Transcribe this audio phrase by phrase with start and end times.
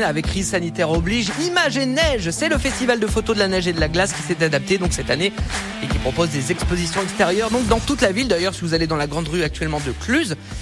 [0.00, 1.30] avec crise sanitaire oblige.
[1.46, 4.14] Image et neige, c'est le festival de photos de la neige et de la glace
[4.14, 5.32] qui s'est adapté donc cette année
[5.82, 8.28] et qui propose des expositions extérieures donc dans toute la ville.
[8.28, 10.36] D'ailleurs, si vous allez dans la grande rue actuellement de Cluse,